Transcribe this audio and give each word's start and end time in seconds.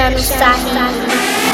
Shamsaki. 0.00 1.49